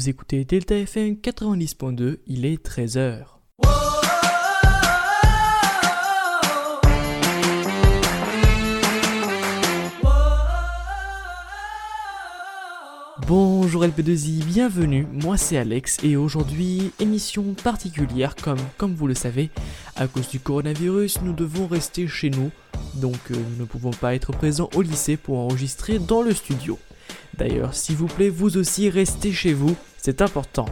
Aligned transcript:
vous 0.00 0.08
écoutez 0.08 0.46
Delta 0.46 0.78
FM 0.78 1.16
90.2, 1.16 2.20
il 2.26 2.46
est 2.46 2.64
13h. 2.64 3.24
Bonjour 13.26 13.84
LP2I, 13.84 14.42
bienvenue, 14.44 15.06
moi 15.12 15.36
c'est 15.36 15.58
Alex 15.58 15.98
et 16.02 16.16
aujourd'hui 16.16 16.92
émission 16.98 17.52
particulière 17.62 18.36
comme, 18.36 18.56
comme 18.78 18.94
vous 18.94 19.06
le 19.06 19.14
savez, 19.14 19.50
à 19.96 20.06
cause 20.06 20.30
du 20.30 20.40
coronavirus 20.40 21.20
nous 21.20 21.34
devons 21.34 21.66
rester 21.66 22.08
chez 22.08 22.30
nous, 22.30 22.50
donc 22.94 23.18
euh, 23.30 23.34
nous 23.34 23.56
ne 23.58 23.64
pouvons 23.66 23.90
pas 23.90 24.14
être 24.14 24.32
présents 24.32 24.70
au 24.74 24.80
lycée 24.80 25.18
pour 25.18 25.36
enregistrer 25.36 25.98
dans 25.98 26.22
le 26.22 26.32
studio. 26.32 26.78
D'ailleurs, 27.36 27.74
s'il 27.74 27.96
vous 27.96 28.06
plaît, 28.06 28.28
vous 28.28 28.56
aussi 28.56 28.90
restez 28.90 29.32
chez 29.32 29.52
vous, 29.52 29.74
c'est 29.96 30.22
important. 30.22 30.66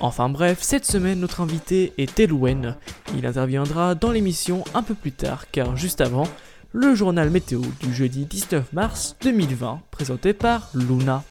Enfin 0.00 0.28
bref, 0.28 0.58
cette 0.60 0.84
semaine 0.84 1.20
notre 1.20 1.40
invité 1.40 1.92
est 1.98 2.18
Elouen, 2.20 2.76
il 3.16 3.26
interviendra 3.26 3.94
dans 3.94 4.10
l'émission 4.10 4.64
un 4.74 4.82
peu 4.82 4.94
plus 4.94 5.12
tard 5.12 5.50
car 5.50 5.76
juste 5.76 6.00
avant, 6.00 6.26
le 6.72 6.94
journal 6.94 7.30
météo 7.30 7.60
du 7.80 7.94
jeudi 7.94 8.24
19 8.26 8.72
mars 8.72 9.16
2020 9.22 9.80
présenté 9.90 10.32
par 10.32 10.70
Luna. 10.74 11.22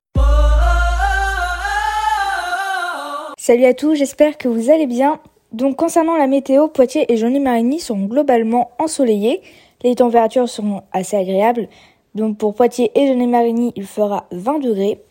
Salut 3.38 3.66
à 3.66 3.74
tous, 3.74 3.96
j'espère 3.96 4.38
que 4.38 4.48
vous 4.48 4.72
allez 4.72 4.88
bien. 4.88 5.20
Donc 5.52 5.76
concernant 5.76 6.18
la 6.18 6.28
météo, 6.28 6.70
Poitiers 6.70 7.12
et 7.12 7.18
Johnny-Marigny 7.18 7.80
sont 7.80 8.00
globalement 8.06 8.72
ensoleillés. 8.80 9.42
Les 9.84 9.96
températures 9.96 10.48
seront 10.48 10.84
assez 10.94 11.18
agréables. 11.18 11.68
Donc 12.16 12.38
pour 12.38 12.54
Poitiers 12.56 12.92
et 12.96 13.08
Johnny-Marigny, 13.08 13.74
il 13.76 13.86
fera 13.86 14.28
20 14.32 14.60
degrés. 14.60 15.02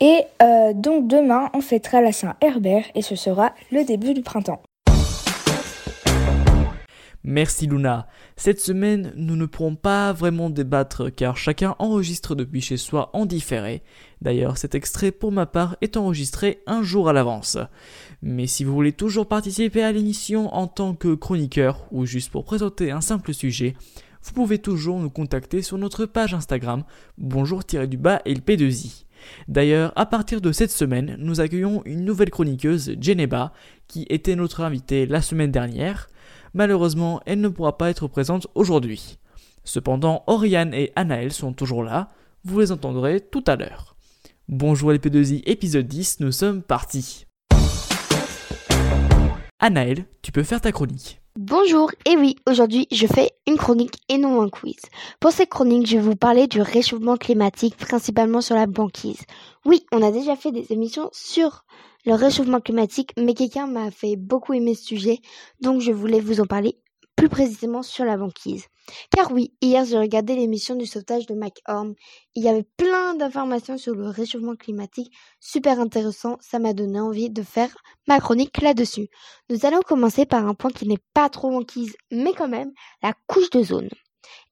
Et 0.00 0.22
euh, 0.42 0.74
donc 0.74 1.08
demain, 1.08 1.48
on 1.54 1.60
fêtera 1.60 2.00
la 2.00 2.12
Saint-Herbert 2.12 2.84
et 2.94 3.02
ce 3.02 3.16
sera 3.16 3.52
le 3.72 3.84
début 3.84 4.12
du 4.12 4.22
printemps. 4.22 4.60
Merci 7.28 7.66
Luna. 7.66 8.06
Cette 8.36 8.60
semaine, 8.60 9.12
nous 9.16 9.34
ne 9.34 9.46
pourrons 9.46 9.74
pas 9.74 10.12
vraiment 10.12 10.48
débattre 10.48 11.12
car 11.12 11.36
chacun 11.36 11.74
enregistre 11.80 12.36
depuis 12.36 12.60
chez 12.60 12.76
soi 12.76 13.10
en 13.14 13.26
différé. 13.26 13.82
D'ailleurs, 14.22 14.58
cet 14.58 14.76
extrait 14.76 15.10
pour 15.10 15.32
ma 15.32 15.44
part 15.44 15.76
est 15.80 15.96
enregistré 15.96 16.60
un 16.68 16.84
jour 16.84 17.08
à 17.08 17.12
l'avance. 17.12 17.58
Mais 18.22 18.46
si 18.46 18.62
vous 18.62 18.72
voulez 18.72 18.92
toujours 18.92 19.26
participer 19.26 19.82
à 19.82 19.90
l'émission 19.90 20.54
en 20.54 20.68
tant 20.68 20.94
que 20.94 21.16
chroniqueur 21.16 21.88
ou 21.90 22.06
juste 22.06 22.30
pour 22.30 22.44
présenter 22.44 22.92
un 22.92 23.00
simple 23.00 23.34
sujet, 23.34 23.74
vous 24.26 24.32
pouvez 24.32 24.58
toujours 24.58 24.98
nous 24.98 25.08
contacter 25.08 25.62
sur 25.62 25.78
notre 25.78 26.04
page 26.04 26.34
Instagram 26.34 26.82
bonjour-du-bas 27.16 28.22
et 28.24 28.34
le 28.34 28.40
P2i. 28.40 29.04
D'ailleurs, 29.46 29.92
à 29.94 30.04
partir 30.04 30.40
de 30.40 30.50
cette 30.50 30.72
semaine, 30.72 31.16
nous 31.20 31.40
accueillons 31.40 31.82
une 31.84 32.04
nouvelle 32.04 32.30
chroniqueuse, 32.30 32.96
Geneba, 33.00 33.52
qui 33.86 34.04
était 34.10 34.34
notre 34.34 34.62
invitée 34.62 35.06
la 35.06 35.22
semaine 35.22 35.52
dernière. 35.52 36.08
Malheureusement, 36.54 37.20
elle 37.24 37.40
ne 37.40 37.48
pourra 37.48 37.78
pas 37.78 37.88
être 37.88 38.08
présente 38.08 38.48
aujourd'hui. 38.56 39.18
Cependant, 39.64 40.24
Oriane 40.26 40.74
et 40.74 40.92
Anaël 40.96 41.32
sont 41.32 41.52
toujours 41.52 41.84
là, 41.84 42.10
vous 42.44 42.60
les 42.60 42.72
entendrez 42.72 43.20
tout 43.20 43.44
à 43.46 43.54
l'heure. 43.54 43.96
Bonjour 44.48 44.90
les 44.90 44.98
P2I, 44.98 45.42
épisode 45.46 45.86
10, 45.86 46.20
nous 46.20 46.32
sommes 46.32 46.62
partis. 46.62 47.26
Anaël, 49.60 50.04
tu 50.20 50.32
peux 50.32 50.42
faire 50.42 50.60
ta 50.60 50.72
chronique. 50.72 51.20
Bonjour, 51.38 51.90
et 52.06 52.16
oui, 52.16 52.36
aujourd'hui 52.48 52.88
je 52.90 53.06
fais 53.06 53.30
une 53.46 53.58
chronique 53.58 53.98
et 54.08 54.16
non 54.16 54.40
un 54.40 54.48
quiz. 54.48 54.80
Pour 55.20 55.32
cette 55.32 55.50
chronique, 55.50 55.86
je 55.86 55.98
vais 55.98 56.02
vous 56.02 56.16
parler 56.16 56.46
du 56.46 56.62
réchauffement 56.62 57.18
climatique, 57.18 57.76
principalement 57.76 58.40
sur 58.40 58.54
la 58.54 58.66
banquise. 58.66 59.20
Oui, 59.66 59.84
on 59.92 60.00
a 60.00 60.10
déjà 60.10 60.34
fait 60.34 60.50
des 60.50 60.72
émissions 60.72 61.10
sur 61.12 61.66
le 62.06 62.14
réchauffement 62.14 62.60
climatique, 62.60 63.12
mais 63.18 63.34
quelqu'un 63.34 63.66
m'a 63.66 63.90
fait 63.90 64.16
beaucoup 64.16 64.54
aimer 64.54 64.74
ce 64.74 64.86
sujet, 64.86 65.18
donc 65.60 65.82
je 65.82 65.92
voulais 65.92 66.20
vous 66.20 66.40
en 66.40 66.46
parler 66.46 66.78
plus 67.16 67.28
précisément 67.28 67.82
sur 67.82 68.04
la 68.04 68.16
banquise. 68.16 68.66
Car 69.10 69.32
oui, 69.32 69.54
hier 69.60 69.84
j'ai 69.84 69.98
regardé 69.98 70.36
l'émission 70.36 70.76
du 70.76 70.86
sauvetage 70.86 71.26
de 71.26 71.34
Mike 71.34 71.62
Horn. 71.66 71.94
Il 72.34 72.44
y 72.44 72.48
avait 72.48 72.66
plein 72.76 73.14
d'informations 73.14 73.78
sur 73.78 73.94
le 73.94 74.08
réchauffement 74.08 74.54
climatique, 74.54 75.12
super 75.40 75.80
intéressant, 75.80 76.36
ça 76.40 76.58
m'a 76.58 76.72
donné 76.72 77.00
envie 77.00 77.30
de 77.30 77.42
faire 77.42 77.74
ma 78.06 78.20
chronique 78.20 78.60
là-dessus. 78.60 79.08
Nous 79.50 79.66
allons 79.66 79.80
commencer 79.80 80.26
par 80.26 80.46
un 80.46 80.54
point 80.54 80.70
qui 80.70 80.86
n'est 80.86 81.02
pas 81.14 81.28
trop 81.28 81.50
banquise, 81.50 81.96
mais 82.12 82.32
quand 82.34 82.48
même, 82.48 82.72
la 83.02 83.14
couche 83.26 83.50
de 83.50 83.62
zone. 83.62 83.88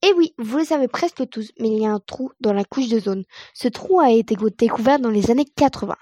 Et 0.03 0.13
oui, 0.17 0.35
vous 0.39 0.59
le 0.59 0.65
savez 0.65 0.89
presque 0.89 1.29
tous, 1.29 1.53
mais 1.59 1.69
il 1.69 1.83
y 1.83 1.87
a 1.87 1.93
un 1.93 2.01
trou 2.01 2.31
dans 2.41 2.53
la 2.53 2.65
couche 2.65 2.89
de 2.89 2.99
zone. 2.99 3.25
Ce 3.55 3.69
trou 3.69 4.01
a 4.01 4.11
été 4.11 4.37
découvert 4.59 4.99
dans 4.99 5.11
les 5.11 5.31
années 5.31 5.47
80. 5.57 5.97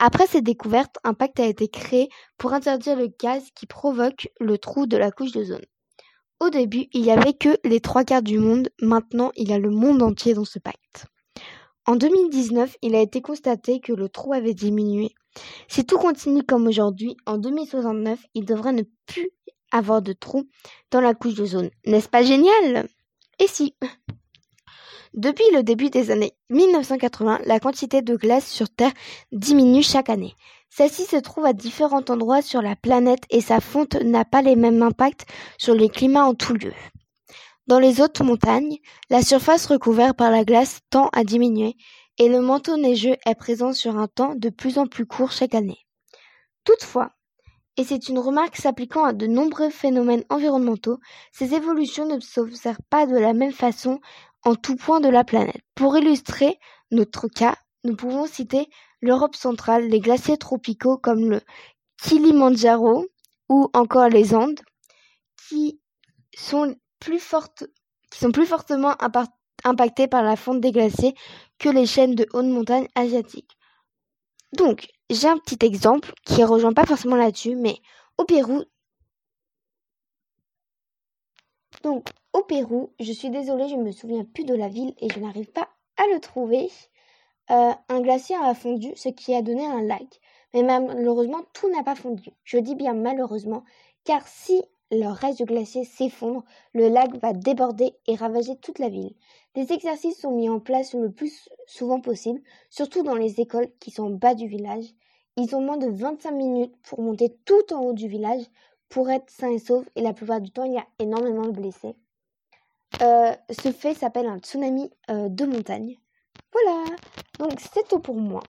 Après 0.00 0.26
cette 0.26 0.44
découverte, 0.44 0.96
un 1.04 1.14
pacte 1.14 1.40
a 1.40 1.46
été 1.46 1.68
créé 1.68 2.08
pour 2.38 2.52
interdire 2.52 2.96
le 2.96 3.08
gaz 3.08 3.44
qui 3.54 3.66
provoque 3.66 4.28
le 4.40 4.58
trou 4.58 4.86
de 4.86 4.96
la 4.96 5.10
couche 5.10 5.32
de 5.32 5.44
zone. 5.44 5.64
Au 6.40 6.50
début, 6.50 6.86
il 6.92 7.02
n'y 7.02 7.10
avait 7.10 7.32
que 7.32 7.58
les 7.64 7.80
trois 7.80 8.04
quarts 8.04 8.22
du 8.22 8.38
monde, 8.38 8.68
maintenant 8.80 9.32
il 9.36 9.48
y 9.48 9.52
a 9.52 9.58
le 9.58 9.70
monde 9.70 10.02
entier 10.02 10.34
dans 10.34 10.44
ce 10.44 10.60
pacte. 10.60 11.06
En 11.84 11.96
2019, 11.96 12.76
il 12.82 12.94
a 12.94 13.00
été 13.00 13.20
constaté 13.20 13.80
que 13.80 13.92
le 13.92 14.08
trou 14.08 14.32
avait 14.34 14.54
diminué. 14.54 15.10
Si 15.68 15.84
tout 15.84 15.98
continue 15.98 16.42
comme 16.44 16.66
aujourd'hui, 16.66 17.16
en 17.26 17.38
2069, 17.38 18.20
il 18.34 18.44
devrait 18.44 18.72
ne 18.72 18.84
plus 19.06 19.30
avoir 19.72 20.00
de 20.00 20.12
trou 20.12 20.44
dans 20.90 21.00
la 21.00 21.14
couche 21.14 21.34
de 21.34 21.44
zone. 21.44 21.70
N'est-ce 21.86 22.08
pas 22.08 22.22
génial? 22.22 22.88
Et 23.38 23.46
si? 23.46 23.74
Depuis 25.14 25.44
le 25.52 25.62
début 25.62 25.90
des 25.90 26.10
années 26.10 26.34
1980, 26.50 27.40
la 27.46 27.58
quantité 27.58 28.02
de 28.02 28.14
glace 28.14 28.48
sur 28.48 28.68
Terre 28.68 28.92
diminue 29.32 29.82
chaque 29.82 30.10
année. 30.10 30.34
Celle-ci 30.70 31.04
se 31.04 31.16
trouve 31.16 31.46
à 31.46 31.52
différents 31.52 32.04
endroits 32.08 32.42
sur 32.42 32.62
la 32.62 32.76
planète 32.76 33.24
et 33.30 33.40
sa 33.40 33.60
fonte 33.60 33.94
n'a 33.96 34.24
pas 34.24 34.42
les 34.42 34.56
mêmes 34.56 34.82
impacts 34.82 35.26
sur 35.58 35.74
le 35.74 35.88
climat 35.88 36.24
en 36.24 36.34
tout 36.34 36.54
lieu. 36.54 36.74
Dans 37.66 37.78
les 37.78 38.00
hautes 38.00 38.20
montagnes, 38.20 38.78
la 39.10 39.22
surface 39.22 39.66
recouverte 39.66 40.16
par 40.16 40.30
la 40.30 40.44
glace 40.44 40.80
tend 40.90 41.08
à 41.12 41.24
diminuer 41.24 41.76
et 42.18 42.28
le 42.28 42.40
manteau 42.40 42.76
neigeux 42.76 43.16
est 43.26 43.34
présent 43.34 43.72
sur 43.72 43.98
un 43.98 44.08
temps 44.08 44.34
de 44.34 44.48
plus 44.48 44.78
en 44.78 44.86
plus 44.86 45.06
court 45.06 45.32
chaque 45.32 45.54
année. 45.54 45.86
Toutefois, 46.64 47.12
et 47.76 47.84
c'est 47.84 48.08
une 48.08 48.18
remarque 48.18 48.56
s'appliquant 48.56 49.04
à 49.04 49.12
de 49.12 49.26
nombreux 49.26 49.70
phénomènes 49.70 50.24
environnementaux, 50.30 50.98
ces 51.30 51.54
évolutions 51.54 52.06
ne 52.06 52.18
s'observent 52.18 52.76
pas 52.90 53.06
de 53.06 53.16
la 53.16 53.34
même 53.34 53.52
façon 53.52 54.00
en 54.44 54.56
tout 54.56 54.74
point 54.74 55.00
de 55.00 55.08
la 55.08 55.22
planète. 55.22 55.62
Pour 55.74 55.96
illustrer 55.96 56.58
notre 56.90 57.28
cas, 57.28 57.54
nous 57.88 57.96
pouvons 57.96 58.26
citer 58.26 58.68
l'Europe 59.00 59.34
centrale, 59.34 59.88
les 59.88 60.00
glaciers 60.00 60.36
tropicaux 60.36 60.98
comme 60.98 61.30
le 61.30 61.40
Kilimanjaro 62.02 63.06
ou 63.48 63.70
encore 63.72 64.08
les 64.08 64.34
Andes, 64.34 64.60
qui 65.48 65.80
sont 66.36 66.76
plus 67.00 67.18
fortes, 67.18 67.64
qui 68.10 68.18
sont 68.18 68.32
plus 68.32 68.46
fortement 68.46 68.94
impactés 69.64 70.06
par 70.06 70.22
la 70.22 70.36
fonte 70.36 70.60
des 70.60 70.72
glaciers 70.72 71.14
que 71.58 71.68
les 71.68 71.86
chaînes 71.86 72.14
de 72.14 72.26
haute 72.32 72.46
montagne 72.46 72.88
asiatiques. 72.94 73.56
Donc, 74.52 74.88
j'ai 75.10 75.28
un 75.28 75.38
petit 75.38 75.64
exemple 75.64 76.12
qui 76.24 76.44
rejoint 76.44 76.72
pas 76.72 76.86
forcément 76.86 77.16
là-dessus, 77.16 77.54
mais 77.54 77.76
au 78.16 78.24
Pérou. 78.24 78.64
Donc, 81.82 82.08
au 82.32 82.42
Pérou, 82.42 82.92
je 83.00 83.12
suis 83.12 83.30
désolée, 83.30 83.68
je 83.68 83.76
ne 83.76 83.84
me 83.84 83.92
souviens 83.92 84.24
plus 84.24 84.44
de 84.44 84.54
la 84.54 84.68
ville 84.68 84.94
et 84.98 85.08
je 85.10 85.20
n'arrive 85.20 85.50
pas 85.50 85.68
à 85.96 86.02
le 86.12 86.20
trouver. 86.20 86.70
Euh, 87.50 87.72
un 87.88 88.00
glacier 88.00 88.36
a 88.36 88.54
fondu, 88.54 88.92
ce 88.94 89.08
qui 89.08 89.34
a 89.34 89.42
donné 89.42 89.64
un 89.64 89.82
lac. 89.82 90.20
Mais 90.54 90.62
malheureusement, 90.62 91.40
tout 91.52 91.70
n'a 91.70 91.82
pas 91.82 91.94
fondu. 91.94 92.30
Je 92.44 92.58
dis 92.58 92.74
bien 92.74 92.94
malheureusement, 92.94 93.64
car 94.04 94.26
si 94.26 94.62
le 94.90 95.08
reste 95.08 95.38
du 95.38 95.44
glacier 95.44 95.84
s'effondre, 95.84 96.44
le 96.72 96.88
lac 96.88 97.14
va 97.16 97.32
déborder 97.32 97.94
et 98.06 98.14
ravager 98.14 98.56
toute 98.56 98.78
la 98.78 98.88
ville. 98.88 99.14
Des 99.54 99.72
exercices 99.72 100.20
sont 100.20 100.30
mis 100.30 100.48
en 100.48 100.60
place 100.60 100.94
le 100.94 101.10
plus 101.10 101.48
souvent 101.66 102.00
possible, 102.00 102.40
surtout 102.70 103.02
dans 103.02 103.14
les 103.14 103.40
écoles 103.40 103.68
qui 103.80 103.90
sont 103.90 104.04
en 104.04 104.10
bas 104.10 104.34
du 104.34 104.46
village. 104.46 104.86
Ils 105.36 105.54
ont 105.54 105.60
moins 105.60 105.76
de 105.76 105.88
25 105.88 106.30
minutes 106.32 106.74
pour 106.82 107.02
monter 107.02 107.36
tout 107.44 107.72
en 107.72 107.80
haut 107.80 107.92
du 107.92 108.08
village 108.08 108.44
pour 108.88 109.10
être 109.10 109.30
sains 109.30 109.52
et 109.52 109.58
saufs 109.58 109.88
et 109.94 110.00
la 110.00 110.14
plupart 110.14 110.40
du 110.40 110.50
temps 110.50 110.64
il 110.64 110.72
y 110.72 110.78
a 110.78 110.86
énormément 110.98 111.46
de 111.46 111.52
blessés. 111.52 111.94
Euh, 113.02 113.32
ce 113.50 113.70
fait 113.70 113.94
s'appelle 113.94 114.26
un 114.26 114.38
tsunami 114.38 114.90
euh, 115.10 115.28
de 115.28 115.44
montagne. 115.44 115.98
Voilà, 116.52 116.96
donc 117.38 117.58
c'est 117.60 117.86
tout 117.88 118.00
pour 118.00 118.16
moi. 118.16 118.42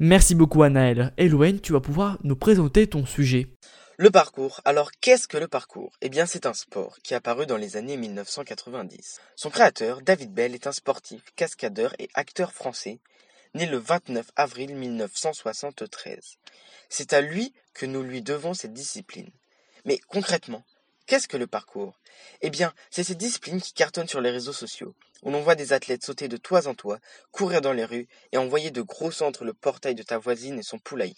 Merci 0.00 0.34
beaucoup 0.34 0.62
Anaël. 0.62 1.12
Elouen, 1.16 1.58
tu 1.58 1.72
vas 1.72 1.80
pouvoir 1.80 2.18
nous 2.24 2.36
présenter 2.36 2.88
ton 2.88 3.06
sujet. 3.06 3.46
Le 3.96 4.10
parcours. 4.10 4.60
Alors 4.64 4.90
qu'est-ce 5.00 5.28
que 5.28 5.36
le 5.36 5.46
parcours? 5.46 5.92
Eh 6.00 6.08
bien 6.08 6.26
c'est 6.26 6.46
un 6.46 6.54
sport 6.54 6.98
qui 7.04 7.14
est 7.14 7.16
apparu 7.16 7.46
dans 7.46 7.56
les 7.56 7.76
années 7.76 7.96
1990. 7.96 9.20
Son 9.36 9.50
créateur, 9.50 10.02
David 10.02 10.34
Bell, 10.34 10.54
est 10.54 10.66
un 10.66 10.72
sportif, 10.72 11.22
cascadeur 11.36 11.94
et 12.00 12.08
acteur 12.14 12.52
français, 12.52 12.98
né 13.54 13.66
le 13.66 13.78
29 13.78 14.26
avril 14.34 14.74
1973. 14.74 16.38
C'est 16.88 17.12
à 17.12 17.20
lui 17.20 17.54
que 17.72 17.86
nous 17.86 18.02
lui 18.02 18.20
devons 18.20 18.52
cette 18.52 18.72
discipline. 18.72 19.30
Mais 19.84 19.98
concrètement, 20.08 20.64
qu'est-ce 21.06 21.28
que 21.28 21.36
le 21.36 21.46
parcours? 21.46 21.98
Eh 22.40 22.50
bien, 22.50 22.72
c'est 22.90 23.04
cette 23.04 23.18
discipline 23.18 23.60
qui 23.60 23.72
cartonne 23.72 24.08
sur 24.08 24.20
les 24.20 24.30
réseaux 24.30 24.52
sociaux, 24.52 24.94
où 25.22 25.30
l'on 25.30 25.42
voit 25.42 25.54
des 25.54 25.72
athlètes 25.72 26.04
sauter 26.04 26.28
de 26.28 26.36
toit 26.36 26.66
en 26.66 26.74
toit, 26.74 26.98
courir 27.32 27.60
dans 27.60 27.72
les 27.72 27.84
rues 27.84 28.08
et 28.32 28.38
envoyer 28.38 28.70
de 28.70 28.82
gros 28.82 29.22
entre 29.22 29.44
le 29.44 29.54
portail 29.54 29.94
de 29.94 30.02
ta 30.02 30.18
voisine 30.18 30.58
et 30.58 30.62
son 30.62 30.78
poulailler. 30.78 31.16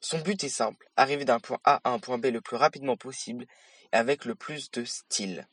Son 0.00 0.18
but 0.18 0.42
est 0.42 0.48
simple, 0.48 0.88
arriver 0.96 1.24
d'un 1.24 1.38
point 1.38 1.60
A 1.64 1.80
à 1.84 1.90
un 1.90 1.98
point 1.98 2.18
B 2.18 2.26
le 2.26 2.40
plus 2.40 2.56
rapidement 2.56 2.96
possible 2.96 3.46
et 3.92 3.96
avec 3.96 4.24
le 4.24 4.34
plus 4.34 4.70
de 4.70 4.84
style. 4.84 5.46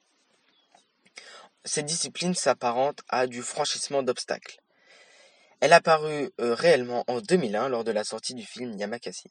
Cette 1.65 1.85
discipline 1.85 2.33
s'apparente 2.33 3.01
à 3.09 3.27
du 3.27 3.43
franchissement 3.43 4.01
d'obstacles. 4.01 4.59
Elle 5.59 5.73
a 5.73 5.81
paru 5.81 6.31
euh, 6.39 6.55
réellement 6.55 7.03
en 7.07 7.19
2001 7.19 7.67
lors 7.67 7.83
de 7.83 7.91
la 7.91 8.05
sortie 8.05 8.33
du 8.33 8.45
film 8.45 8.77
Yamakasi. 8.77 9.29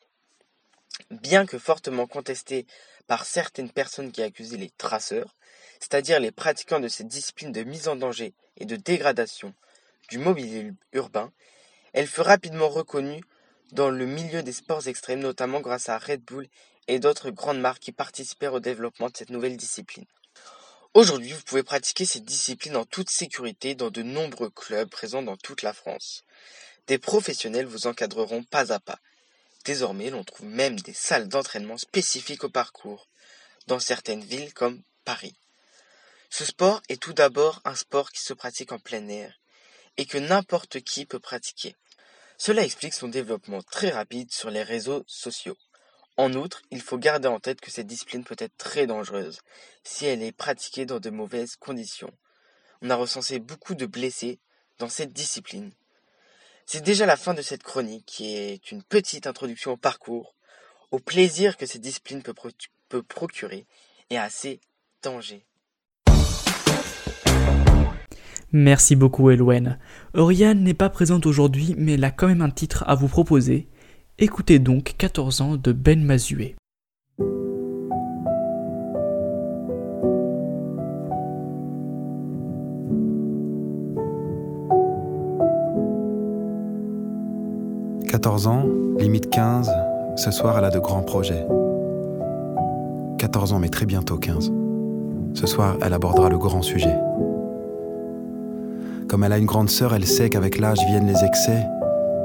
Bien 1.11 1.46
que 1.46 1.58
fortement 1.58 2.06
contestée 2.06 2.67
par 3.06 3.25
certaines 3.25 3.70
personnes 3.70 4.12
qui 4.12 4.23
accusaient 4.23 4.56
les 4.56 4.70
traceurs, 4.70 5.35
c'est-à-dire 5.81 6.20
les 6.20 6.32
pratiquants 6.32 6.81
de 6.81 6.88
cette 6.88 7.08
discipline 7.08 7.52
de 7.52 7.62
mise 7.62 7.88
en 7.88 7.96
danger 7.96 8.35
et 8.56 8.67
de 8.67 8.76
dégradation 8.76 9.55
du 10.11 10.19
mobilier 10.19 10.73
urbain, 10.93 11.32
elle 11.93 12.06
fut 12.06 12.20
rapidement 12.20 12.69
reconnue 12.69 13.23
dans 13.73 13.90
le 13.90 14.06
milieu 14.06 14.43
des 14.43 14.52
sports 14.52 14.88
extrêmes, 14.88 15.20
notamment 15.20 15.61
grâce 15.61 15.88
à 15.88 15.99
Red 15.99 16.23
Bull 16.23 16.49
et 16.88 16.99
d'autres 16.99 17.31
grandes 17.31 17.61
marques 17.61 17.82
qui 17.82 17.93
participèrent 17.93 18.55
au 18.55 18.61
développement 18.61 19.08
de 19.08 19.17
cette 19.17 19.31
nouvelle 19.31 19.56
discipline. 19.56 20.06
Aujourd'hui, 20.94 21.32
vous 21.32 21.43
pouvez 21.43 21.62
pratiquer 21.62 22.06
cette 22.06 22.25
discipline 22.25 22.76
en 22.76 22.85
toute 22.85 23.11
sécurité 23.11 23.75
dans 23.75 23.90
de 23.90 24.02
nombreux 24.02 24.50
clubs 24.50 24.88
présents 24.88 25.23
dans 25.23 25.37
toute 25.37 25.62
la 25.62 25.73
France. 25.73 26.25
Des 26.87 26.99
professionnels 26.99 27.67
vous 27.67 27.87
encadreront 27.87 28.43
pas 28.43 28.73
à 28.73 28.81
pas. 28.81 28.99
Désormais, 29.69 30.09
l'on 30.09 30.25
trouve 30.25 30.47
même 30.47 30.81
des 30.81 30.94
salles 30.94 31.29
d'entraînement 31.29 31.76
spécifiques 31.76 32.43
au 32.43 32.49
parcours, 32.49 33.06
dans 33.67 33.79
certaines 33.79 34.25
villes 34.25 34.55
comme 34.55 34.82
Paris. 35.05 35.35
Ce 36.31 36.47
sport 36.47 36.81
est 36.88 36.99
tout 36.99 37.12
d'abord 37.12 37.61
un 37.67 37.75
sport 37.75 38.11
qui 38.11 38.23
se 38.23 38.32
pratique 38.32 38.73
en 38.73 38.79
plein 38.79 39.06
air 39.09 39.38
et 39.99 40.06
que 40.06 40.17
n'importe 40.17 40.81
qui 40.81 41.05
peut 41.05 41.19
pratiquer. 41.19 41.76
Cela 42.38 42.62
explique 42.62 42.94
son 42.94 43.09
développement 43.09 43.61
très 43.61 43.91
rapide 43.91 44.32
sur 44.32 44.49
les 44.49 44.62
réseaux 44.62 45.05
sociaux. 45.06 45.59
En 46.17 46.32
outre, 46.32 46.62
il 46.71 46.81
faut 46.81 46.97
garder 46.97 47.29
en 47.29 47.38
tête 47.38 47.61
que 47.61 47.71
cette 47.71 47.87
discipline 47.87 48.25
peut 48.25 48.37
être 48.38 48.56
très 48.56 48.87
dangereuse 48.87 49.43
si 49.85 50.06
elle 50.06 50.23
est 50.23 50.32
pratiquée 50.32 50.87
dans 50.87 50.99
de 50.99 51.11
mauvaises 51.11 51.56
conditions. 51.56 52.14
On 52.81 52.88
a 52.88 52.97
recensé 52.97 53.38
beaucoup 53.38 53.75
de 53.75 53.85
blessés 53.85 54.38
dans 54.79 54.88
cette 54.88 55.12
discipline. 55.12 55.75
C'est 56.70 56.85
déjà 56.85 57.06
la 57.06 57.17
fin 57.17 57.32
de 57.32 57.41
cette 57.41 57.62
chronique 57.62 58.05
qui 58.05 58.37
est 58.37 58.73
une 58.73 58.82
petite 58.82 59.26
introduction 59.26 59.73
au 59.73 59.79
parcours, 59.79 60.35
au 60.91 60.99
plaisir 60.99 61.56
que 61.56 61.65
cette 61.65 61.81
discipline 61.81 62.20
peut, 62.20 63.03
procurer 63.03 63.67
et 64.11 64.19
à 64.19 64.29
ses 64.29 64.61
dangers. 65.03 65.47
Merci 68.53 68.97
beaucoup 68.97 69.31
Elouen. 69.31 69.79
Oriane 70.12 70.62
n'est 70.62 70.75
pas 70.75 70.91
présente 70.91 71.25
aujourd'hui 71.25 71.75
mais 71.79 71.94
elle 71.94 72.05
a 72.05 72.11
quand 72.11 72.29
même 72.29 72.43
un 72.43 72.50
titre 72.50 72.85
à 72.87 72.94
vous 72.94 73.09
proposer. 73.09 73.71
Écoutez 74.19 74.59
donc 74.59 74.94
14 74.99 75.41
ans 75.41 75.56
de 75.56 75.73
Ben 75.73 76.05
Mazué. 76.05 76.55
«14 88.38 88.56
ans, 88.56 88.69
limite 89.00 89.31
15, 89.31 89.69
ce 90.14 90.31
soir 90.31 90.56
elle 90.56 90.64
a 90.64 90.70
de 90.70 90.79
grands 90.79 91.02
projets. 91.02 91.44
14 93.19 93.52
ans 93.52 93.58
mais 93.58 93.69
très 93.69 93.85
bientôt 93.85 94.17
15. 94.17 94.52
Ce 95.35 95.46
soir 95.49 95.76
elle 95.82 95.93
abordera 95.93 96.29
le 96.29 96.38
grand 96.38 96.62
sujet. 96.62 96.96
Comme 99.08 99.25
elle 99.25 99.32
a 99.32 99.38
une 99.38 99.46
grande 99.46 99.70
sœur, 99.70 99.93
elle 99.93 100.06
sait 100.06 100.31
qu'avec 100.31 100.61
l'âge 100.61 100.79
viennent 100.87 101.08
les 101.08 101.25
excès 101.25 101.67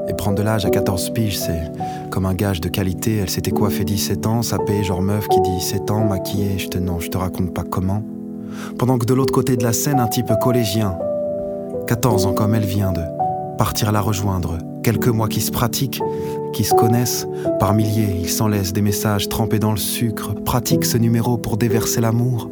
et 0.08 0.14
prendre 0.14 0.38
de 0.38 0.44
l'âge 0.44 0.64
à 0.64 0.70
14 0.70 1.10
piges, 1.10 1.36
c'est 1.36 1.72
comme 2.12 2.26
un 2.26 2.34
gage 2.34 2.60
de 2.60 2.68
qualité. 2.68 3.16
Elle 3.16 3.30
s'était 3.30 3.50
coiffée 3.50 3.84
17 3.84 4.24
ans, 4.28 4.42
sapée, 4.42 4.84
genre 4.84 5.02
meuf 5.02 5.26
qui 5.26 5.40
dit 5.40 5.60
7 5.60 5.90
ans, 5.90 6.04
maquillée, 6.04 6.60
je 6.60 6.68
te, 6.68 6.78
non, 6.78 7.00
je 7.00 7.10
te 7.10 7.18
raconte 7.18 7.52
pas 7.52 7.64
comment. 7.64 8.04
Pendant 8.78 8.98
que 8.98 9.06
de 9.06 9.14
l'autre 9.14 9.34
côté 9.34 9.56
de 9.56 9.64
la 9.64 9.72
scène, 9.72 9.98
un 9.98 10.06
type 10.06 10.30
collégien, 10.40 10.96
14 11.88 12.26
ans 12.26 12.34
comme 12.34 12.54
elle 12.54 12.66
vient 12.66 12.92
de 12.92 13.02
partir 13.58 13.90
la 13.90 14.00
rejoindre. 14.00 14.58
Quelques 14.84 15.08
mois 15.08 15.28
qui 15.28 15.40
se 15.40 15.50
pratiquent, 15.50 16.02
qui 16.52 16.62
se 16.62 16.74
connaissent, 16.74 17.26
par 17.58 17.72
milliers, 17.72 18.16
ils 18.20 18.28
s'en 18.28 18.48
laissent 18.48 18.74
des 18.74 18.82
messages 18.82 19.30
trempés 19.30 19.58
dans 19.58 19.70
le 19.70 19.78
sucre, 19.78 20.34
pratiquent 20.44 20.84
ce 20.84 20.98
numéro 20.98 21.38
pour 21.38 21.56
déverser 21.56 22.02
l'amour. 22.02 22.50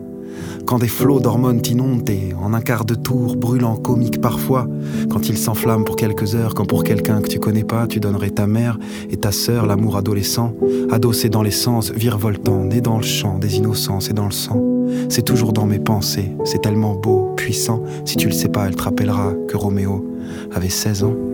Quand 0.65 0.79
des 0.79 0.89
flots 0.89 1.21
d'hormones 1.21 1.61
t'inondent 1.61 2.09
et 2.09 2.33
en 2.43 2.55
un 2.55 2.63
quart 2.63 2.87
de 2.87 2.95
tour, 2.95 3.37
brûlant 3.37 3.77
comique 3.77 4.19
parfois, 4.19 4.67
quand 5.11 5.29
il 5.29 5.37
s'enflamme 5.37 5.85
pour 5.85 5.97
quelques 5.97 6.35
heures, 6.35 6.55
quand 6.55 6.65
pour 6.65 6.85
quelqu'un 6.85 7.21
que 7.21 7.29
tu 7.29 7.39
connais 7.39 7.65
pas, 7.65 7.87
tu 7.87 8.01
donnerais 8.01 8.31
ta 8.31 8.47
mère 8.47 8.79
et 9.11 9.19
ta 9.19 9.31
sœur 9.31 9.67
l'amour 9.67 9.99
adolescent, 9.99 10.55
adossé 10.91 11.29
dans 11.29 11.43
l'essence, 11.43 11.93
virevoltant, 11.93 12.65
né 12.65 12.81
dans 12.81 12.97
le 12.97 13.03
champ 13.05 13.39
des 13.39 13.59
innocences 13.59 14.09
et 14.09 14.15
dans 14.15 14.25
le 14.25 14.33
sang. 14.33 14.59
C'est 15.11 15.27
toujours 15.27 15.53
dans 15.53 15.67
mes 15.67 15.81
pensées, 15.81 16.33
c'est 16.45 16.63
tellement 16.63 16.95
beau, 16.95 17.35
puissant, 17.37 17.83
si 18.07 18.17
tu 18.17 18.27
le 18.27 18.33
sais 18.33 18.49
pas, 18.49 18.69
elle 18.69 18.75
te 18.75 18.85
rappellera 18.85 19.35
que 19.49 19.59
Roméo 19.59 20.03
avait 20.55 20.71
16 20.71 21.05
ans. 21.05 21.32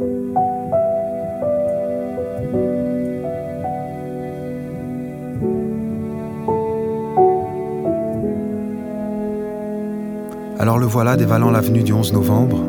Alors 10.60 10.76
le 10.76 10.87
voilà 10.87 11.16
dévalant 11.16 11.52
l'avenue 11.52 11.84
du 11.84 11.93
11 11.93 12.12
novembre. 12.12 12.64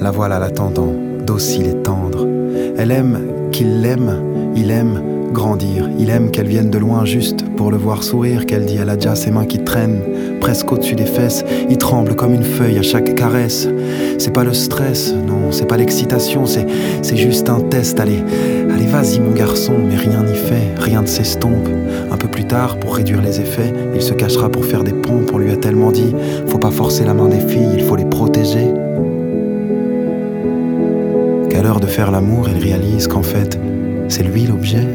La 0.00 0.10
voilà 0.10 0.40
l'attendant, 0.40 0.92
docile 1.24 1.68
et 1.68 1.82
tendre. 1.82 2.26
Elle 2.76 2.90
aime 2.90 3.50
qu'il 3.52 3.80
l'aime, 3.80 4.52
il 4.56 4.72
aime 4.72 5.00
grandir. 5.32 5.88
Il 5.98 6.10
aime 6.10 6.32
qu'elle 6.32 6.48
vienne 6.48 6.68
de 6.68 6.78
loin 6.78 7.04
juste 7.04 7.44
pour 7.56 7.70
le 7.70 7.76
voir 7.76 8.02
sourire, 8.02 8.44
qu'elle 8.44 8.64
dit 8.64 8.78
elle 8.80 8.90
a 8.90 8.96
déjà 8.96 9.14
ses 9.14 9.30
mains 9.30 9.46
qui 9.46 9.62
traînent 9.62 10.00
presque 10.40 10.72
au-dessus 10.72 10.96
des 10.96 11.06
fesses. 11.06 11.44
Il 11.70 11.78
tremble 11.78 12.16
comme 12.16 12.34
une 12.34 12.42
feuille 12.42 12.78
à 12.78 12.82
chaque 12.82 13.14
caresse. 13.14 13.68
C'est 14.18 14.32
pas 14.32 14.44
le 14.44 14.52
stress, 14.52 15.12
non, 15.12 15.52
c'est 15.52 15.66
pas 15.66 15.76
l'excitation, 15.76 16.44
c'est, 16.46 16.66
juste 17.16 17.48
un 17.48 17.60
test. 17.60 18.00
Allez, 18.00 18.24
allez, 18.74 18.86
vas-y 18.86 19.20
mon 19.20 19.32
garçon, 19.32 19.74
mais 19.88 19.96
rien 19.96 20.24
n'y 20.24 20.36
fait, 20.36 20.74
rien 20.78 21.02
ne 21.02 21.06
s'estompe. 21.06 21.68
Un 22.16 22.18
peu 22.18 22.28
plus 22.28 22.46
tard, 22.46 22.80
pour 22.80 22.96
réduire 22.96 23.20
les 23.20 23.42
effets, 23.42 23.70
il 23.94 24.00
se 24.00 24.14
cachera 24.14 24.48
pour 24.48 24.64
faire 24.64 24.82
des 24.82 24.94
pompes. 24.94 25.32
On 25.34 25.36
lui 25.36 25.50
a 25.50 25.56
tellement 25.58 25.92
dit, 25.92 26.14
faut 26.46 26.56
pas 26.56 26.70
forcer 26.70 27.04
la 27.04 27.12
main 27.12 27.28
des 27.28 27.40
filles, 27.40 27.74
il 27.74 27.84
faut 27.84 27.94
les 27.94 28.06
protéger. 28.06 28.72
Qu'à 31.50 31.60
l'heure 31.60 31.78
de 31.78 31.86
faire 31.86 32.10
l'amour, 32.10 32.48
il 32.48 32.56
réalise 32.56 33.06
qu'en 33.06 33.22
fait, 33.22 33.60
c'est 34.08 34.22
lui 34.22 34.46
l'objet. 34.46 34.88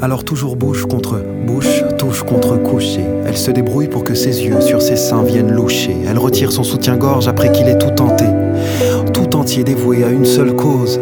Alors 0.00 0.22
toujours 0.22 0.54
bouche 0.54 0.86
contre 0.86 1.20
bouche, 1.44 1.82
touche 1.98 2.22
contre 2.22 2.56
coucher. 2.56 3.04
Elle 3.26 3.36
se 3.36 3.50
débrouille 3.50 3.88
pour 3.88 4.04
que 4.04 4.14
ses 4.14 4.44
yeux 4.44 4.60
sur 4.60 4.80
ses 4.80 4.94
seins 4.94 5.24
viennent 5.24 5.50
loucher. 5.50 5.96
Elle 6.08 6.18
retire 6.18 6.52
son 6.52 6.62
soutien-gorge 6.62 7.26
après 7.26 7.50
qu'il 7.50 7.66
ait 7.66 7.78
tout 7.78 7.90
tenté. 7.90 8.24
Tout 9.12 9.34
entier 9.34 9.64
dévoué 9.64 10.04
à 10.04 10.10
une 10.10 10.24
seule 10.24 10.54
cause. 10.54 11.00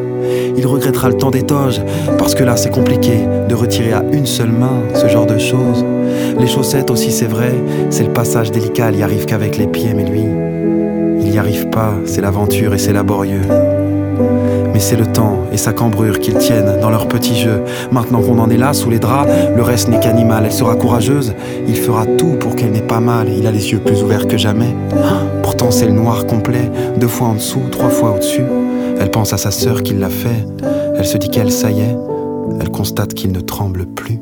Il 0.56 0.66
regrettera 0.66 1.10
le 1.10 1.18
temps 1.18 1.30
des 1.30 1.42
toges, 1.42 1.82
parce 2.16 2.34
que 2.34 2.42
là 2.42 2.56
c'est 2.56 2.70
compliqué 2.70 3.12
de 3.48 3.54
retirer 3.54 3.92
à 3.92 4.02
une 4.12 4.26
seule 4.26 4.50
main 4.50 4.80
ce 4.94 5.08
genre 5.08 5.26
de 5.26 5.36
choses. 5.36 5.84
Les 6.40 6.46
chaussettes 6.46 6.90
aussi 6.90 7.12
c'est 7.12 7.26
vrai, 7.26 7.52
c'est 7.90 8.04
le 8.04 8.12
passage 8.12 8.50
délicat, 8.50 8.90
il 8.92 8.98
y 8.98 9.02
arrive 9.02 9.26
qu'avec 9.26 9.58
les 9.58 9.66
pieds, 9.66 9.92
mais 9.94 10.04
lui, 10.04 10.24
il 11.20 11.30
n'y 11.30 11.38
arrive 11.38 11.68
pas, 11.68 11.92
c'est 12.06 12.22
l'aventure 12.22 12.72
et 12.72 12.78
c'est 12.78 12.94
laborieux. 12.94 13.42
Mais 14.76 14.83
c'est 14.83 14.97
le 14.97 15.06
temps 15.06 15.38
et 15.50 15.56
sa 15.56 15.73
cambrure 15.73 16.21
qu'ils 16.21 16.37
tiennent 16.37 16.80
dans 16.83 16.90
leur 16.90 17.09
petit 17.09 17.35
jeu. 17.35 17.62
Maintenant 17.90 18.21
qu'on 18.21 18.38
en 18.38 18.50
est 18.50 18.59
là, 18.59 18.75
sous 18.75 18.90
les 18.90 18.99
draps, 18.99 19.30
le 19.56 19.62
reste 19.62 19.88
n'est 19.88 20.00
qu'animal. 20.00 20.45
Elle 20.45 20.52
sera 20.52 20.75
courageuse, 20.75 21.33
il 21.66 21.76
fera 21.76 22.04
tout 22.04 22.37
pour 22.38 22.56
qu'elle 22.56 22.73
n'ait 22.73 22.83
pas 22.83 23.00
mal. 23.00 23.26
Il 23.30 23.47
a 23.47 23.50
les 23.50 23.73
yeux 23.73 23.78
plus 23.78 24.02
ouverts 24.02 24.28
que 24.28 24.37
jamais. 24.37 24.76
Pourtant, 25.42 25.71
c'est 25.71 25.87
le 25.87 25.92
noir 25.92 26.26
complet, 26.26 26.71
deux 26.99 27.09
fois 27.09 27.28
en 27.28 27.35
dessous, 27.37 27.62
trois 27.73 27.88
fois 27.88 28.16
au-dessus. 28.16 28.45
Elle 29.00 29.11
pense 29.11 29.33
à 29.33 29.38
sa 29.38 29.50
sœur 29.50 29.83
qui 29.83 29.95
l'a 29.95 30.11
fait. 30.11 30.47
Elle 30.95 31.06
se 31.06 31.16
dit 31.16 31.30
qu'elle, 31.30 31.52
ça 31.52 31.71
y 31.71 31.80
est, 31.80 31.97
elle 32.61 32.68
constate 32.68 33.14
qu'il 33.14 33.33
ne 33.33 33.40
tremble 33.40 33.87
plus. 33.87 34.21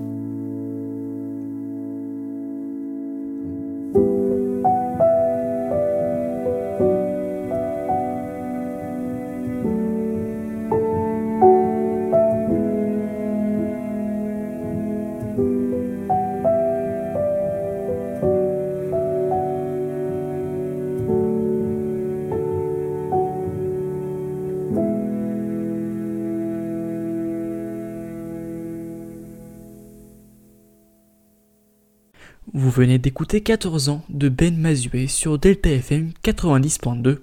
Vous 32.56 32.70
venez 32.70 32.98
d'écouter 32.98 33.42
14 33.42 33.88
ans 33.88 34.04
de 34.08 34.28
Ben 34.28 34.56
Mazué 34.56 35.08
sur 35.08 35.40
Delta 35.40 35.70
FM 35.70 36.12
90.2. 36.22 37.18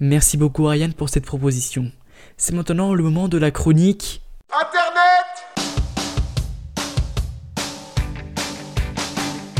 Merci 0.00 0.38
beaucoup 0.38 0.66
Ariane 0.66 0.94
pour 0.94 1.10
cette 1.10 1.26
proposition. 1.26 1.92
C'est 2.38 2.54
maintenant 2.54 2.94
le 2.94 3.02
moment 3.02 3.28
de 3.28 3.36
la 3.36 3.50
chronique 3.50 4.22
Internet 4.50 5.04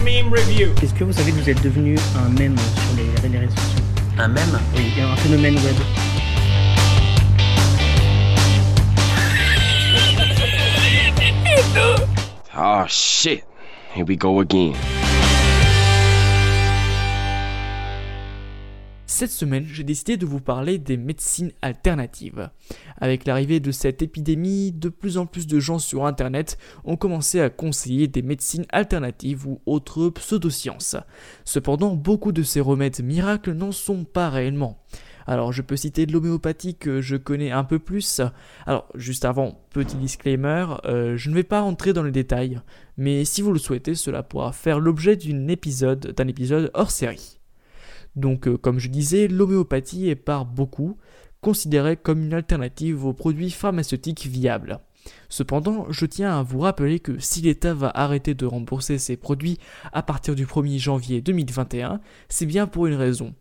Meme 0.02 0.32
Review. 0.32 0.70
Est-ce 0.82 0.94
que 0.94 1.04
vous 1.04 1.12
savez 1.12 1.32
que 1.32 1.36
vous 1.36 1.50
êtes 1.50 1.62
devenu 1.62 1.98
un 2.16 2.30
mème 2.30 2.56
sur 2.56 2.96
les, 2.96 3.28
les 3.28 3.38
réseaux 3.40 3.56
sociaux? 3.56 3.84
Un 4.16 4.28
mème? 4.28 4.58
Oui, 4.74 4.90
un 5.02 5.16
phénomène 5.16 5.56
web. 5.56 5.76
Oh 12.56 12.84
shit. 12.86 13.42
Here 13.96 14.04
we 14.06 14.16
go 14.16 14.38
again. 14.38 14.74
Cette 19.06 19.32
semaine, 19.32 19.66
j'ai 19.66 19.82
décidé 19.82 20.16
de 20.16 20.24
vous 20.24 20.38
parler 20.38 20.78
des 20.78 20.96
médecines 20.96 21.50
alternatives. 21.62 22.50
Avec 23.00 23.26
l'arrivée 23.26 23.58
de 23.58 23.72
cette 23.72 24.02
épidémie, 24.02 24.70
de 24.70 24.88
plus 24.88 25.18
en 25.18 25.26
plus 25.26 25.48
de 25.48 25.58
gens 25.58 25.80
sur 25.80 26.06
Internet 26.06 26.56
ont 26.84 26.96
commencé 26.96 27.40
à 27.40 27.50
conseiller 27.50 28.06
des 28.06 28.22
médecines 28.22 28.66
alternatives 28.70 29.48
ou 29.48 29.60
autres 29.66 30.08
pseudosciences. 30.10 30.96
Cependant, 31.44 31.96
beaucoup 31.96 32.30
de 32.30 32.44
ces 32.44 32.60
remèdes 32.60 33.02
miracles 33.02 33.52
n'en 33.52 33.72
sont 33.72 34.04
pas 34.04 34.30
réellement. 34.30 34.78
Alors 35.26 35.52
je 35.52 35.62
peux 35.62 35.76
citer 35.76 36.06
de 36.06 36.12
l'homéopathie 36.12 36.74
que 36.74 37.00
je 37.00 37.16
connais 37.16 37.50
un 37.50 37.64
peu 37.64 37.78
plus. 37.78 38.20
Alors 38.66 38.88
juste 38.94 39.24
avant, 39.24 39.60
petit 39.70 39.96
disclaimer, 39.96 40.66
euh, 40.84 41.16
je 41.16 41.30
ne 41.30 41.34
vais 41.34 41.44
pas 41.44 41.60
rentrer 41.60 41.92
dans 41.92 42.02
les 42.02 42.10
détails, 42.10 42.60
mais 42.96 43.24
si 43.24 43.42
vous 43.42 43.52
le 43.52 43.58
souhaitez, 43.58 43.94
cela 43.94 44.22
pourra 44.22 44.52
faire 44.52 44.80
l'objet 44.80 45.16
d'un 45.16 45.48
épisode, 45.48 46.70
hors 46.74 46.90
série. 46.90 47.38
Donc 48.16 48.46
euh, 48.46 48.56
comme 48.56 48.78
je 48.78 48.88
disais, 48.88 49.28
l'homéopathie 49.28 50.08
est 50.08 50.16
par 50.16 50.44
beaucoup 50.44 50.98
considérée 51.40 51.96
comme 51.96 52.22
une 52.22 52.34
alternative 52.34 53.04
aux 53.04 53.12
produits 53.12 53.50
pharmaceutiques 53.50 54.26
viables. 54.26 54.80
Cependant, 55.28 55.86
je 55.90 56.06
tiens 56.06 56.38
à 56.38 56.42
vous 56.42 56.60
rappeler 56.60 57.00
que 57.00 57.18
si 57.18 57.42
l'État 57.42 57.74
va 57.74 57.90
arrêter 57.94 58.34
de 58.34 58.46
rembourser 58.46 58.98
ces 58.98 59.16
produits 59.16 59.58
à 59.92 60.02
partir 60.02 60.34
du 60.34 60.46
1er 60.46 60.78
janvier 60.78 61.20
2021, 61.20 62.00
c'est 62.28 62.46
bien 62.46 62.66
pour 62.66 62.86
une 62.86 62.94
raison. 62.94 63.34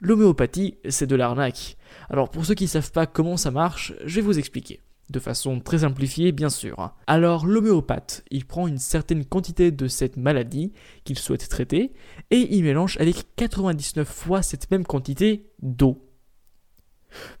L'homéopathie, 0.00 0.78
c'est 0.88 1.06
de 1.06 1.16
l'arnaque. 1.16 1.76
Alors 2.08 2.30
pour 2.30 2.44
ceux 2.44 2.54
qui 2.54 2.64
ne 2.64 2.68
savent 2.68 2.92
pas 2.92 3.06
comment 3.06 3.36
ça 3.36 3.50
marche, 3.50 3.94
je 4.04 4.16
vais 4.16 4.20
vous 4.20 4.38
expliquer. 4.38 4.80
De 5.10 5.18
façon 5.20 5.58
très 5.60 5.78
simplifiée, 5.78 6.32
bien 6.32 6.50
sûr. 6.50 6.94
Alors 7.06 7.46
l'homéopathe, 7.46 8.24
il 8.30 8.44
prend 8.44 8.68
une 8.68 8.78
certaine 8.78 9.24
quantité 9.24 9.70
de 9.70 9.88
cette 9.88 10.18
maladie 10.18 10.72
qu'il 11.04 11.18
souhaite 11.18 11.48
traiter 11.48 11.94
et 12.30 12.56
il 12.56 12.62
mélange 12.62 12.96
avec 13.00 13.34
99 13.36 14.06
fois 14.06 14.42
cette 14.42 14.70
même 14.70 14.84
quantité 14.84 15.50
d'eau. 15.62 16.08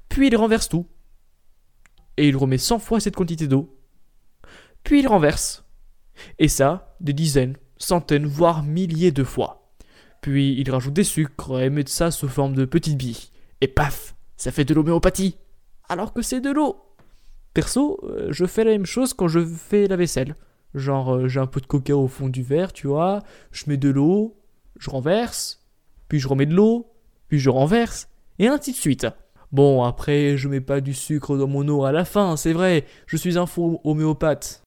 Puis 0.08 0.28
il 0.28 0.36
renverse 0.36 0.68
tout. 0.68 0.86
Et 2.16 2.28
il 2.28 2.36
remet 2.36 2.58
100 2.58 2.78
fois 2.80 3.00
cette 3.00 3.16
quantité 3.16 3.46
d'eau. 3.46 3.78
Puis 4.82 5.00
il 5.00 5.06
renverse. 5.06 5.64
Et 6.38 6.48
ça, 6.48 6.96
des 7.00 7.12
dizaines, 7.12 7.56
centaines, 7.76 8.26
voire 8.26 8.62
milliers 8.62 9.12
de 9.12 9.22
fois. 9.22 9.57
Puis 10.20 10.54
il 10.58 10.70
rajoute 10.70 10.94
des 10.94 11.04
sucres 11.04 11.60
et 11.60 11.70
met 11.70 11.84
ça 11.86 12.10
sous 12.10 12.28
forme 12.28 12.54
de 12.54 12.64
petites 12.64 12.98
billes. 12.98 13.30
Et 13.60 13.68
paf, 13.68 14.14
ça 14.36 14.52
fait 14.52 14.64
de 14.64 14.74
l'homéopathie. 14.74 15.36
Alors 15.88 16.12
que 16.12 16.22
c'est 16.22 16.40
de 16.40 16.50
l'eau. 16.50 16.76
Perso, 17.54 18.00
euh, 18.04 18.28
je 18.30 18.46
fais 18.46 18.64
la 18.64 18.72
même 18.72 18.86
chose 18.86 19.14
quand 19.14 19.28
je 19.28 19.44
fais 19.44 19.86
la 19.86 19.96
vaisselle. 19.96 20.36
Genre, 20.74 21.14
euh, 21.14 21.28
j'ai 21.28 21.40
un 21.40 21.46
peu 21.46 21.60
de 21.60 21.66
coca 21.66 21.96
au 21.96 22.08
fond 22.08 22.28
du 22.28 22.42
verre, 22.42 22.72
tu 22.72 22.86
vois. 22.86 23.20
Je 23.52 23.64
mets 23.68 23.76
de 23.76 23.88
l'eau, 23.88 24.36
je 24.78 24.90
renverse, 24.90 25.66
puis 26.08 26.18
je 26.18 26.28
remets 26.28 26.46
de 26.46 26.54
l'eau, 26.54 26.92
puis 27.28 27.38
je 27.38 27.50
renverse, 27.50 28.08
et 28.38 28.48
ainsi 28.48 28.72
de 28.72 28.76
suite. 28.76 29.06
Bon, 29.50 29.82
après, 29.82 30.36
je 30.36 30.46
mets 30.46 30.60
pas 30.60 30.80
du 30.80 30.92
sucre 30.92 31.36
dans 31.36 31.46
mon 31.46 31.66
eau 31.68 31.84
à 31.84 31.92
la 31.92 32.04
fin, 32.04 32.36
c'est 32.36 32.52
vrai, 32.52 32.84
je 33.06 33.16
suis 33.16 33.38
un 33.38 33.46
faux 33.46 33.80
homéopathe. 33.82 34.62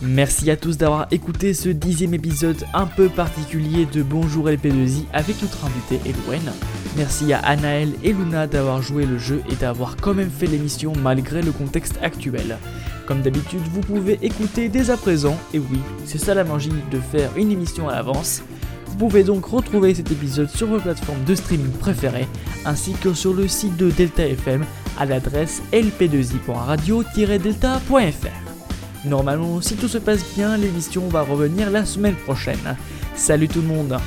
Merci 0.00 0.48
à 0.48 0.56
tous 0.56 0.78
d'avoir 0.78 1.08
écouté 1.10 1.54
ce 1.54 1.68
dixième 1.68 2.14
épisode 2.14 2.64
un 2.72 2.86
peu 2.86 3.08
particulier 3.08 3.84
de 3.84 4.04
Bonjour 4.04 4.46
LP2I 4.46 5.06
avec 5.12 5.42
notre 5.42 5.64
invité 5.64 5.98
Elouen. 6.08 6.52
Merci 6.96 7.32
à 7.32 7.40
Anaël 7.40 7.94
et 8.04 8.12
Luna 8.12 8.46
d'avoir 8.46 8.80
joué 8.80 9.06
le 9.06 9.18
jeu 9.18 9.42
et 9.50 9.56
d'avoir 9.56 9.96
quand 9.96 10.14
même 10.14 10.30
fait 10.30 10.46
l'émission 10.46 10.92
malgré 11.02 11.42
le 11.42 11.50
contexte 11.50 11.98
actuel. 12.00 12.58
Comme 13.06 13.22
d'habitude, 13.22 13.58
vous 13.72 13.80
pouvez 13.80 14.20
écouter 14.22 14.68
dès 14.68 14.90
à 14.90 14.96
présent, 14.96 15.36
et 15.52 15.58
oui, 15.58 15.80
c'est 16.04 16.18
ça 16.18 16.32
la 16.32 16.44
magie 16.44 16.70
de 16.92 17.00
faire 17.00 17.36
une 17.36 17.50
émission 17.50 17.88
à 17.88 17.96
l'avance. 17.96 18.44
Vous 18.86 18.94
pouvez 18.96 19.24
donc 19.24 19.46
retrouver 19.46 19.96
cet 19.96 20.12
épisode 20.12 20.48
sur 20.48 20.68
vos 20.68 20.78
plateformes 20.78 21.24
de 21.24 21.34
streaming 21.34 21.72
préférées, 21.72 22.28
ainsi 22.64 22.92
que 22.92 23.14
sur 23.14 23.34
le 23.34 23.48
site 23.48 23.76
de 23.76 23.90
Delta 23.90 24.28
FM 24.28 24.64
à 24.96 25.06
l'adresse 25.06 25.60
lp2i.radio-delta.fr. 25.72 28.47
Normalement, 29.04 29.60
si 29.60 29.76
tout 29.76 29.88
se 29.88 29.98
passe 29.98 30.24
bien, 30.34 30.56
l'émission 30.56 31.08
va 31.08 31.22
revenir 31.22 31.70
la 31.70 31.84
semaine 31.84 32.16
prochaine. 32.16 32.76
Salut 33.14 33.48
tout 33.48 33.60
le 33.60 33.68
monde 33.68 33.98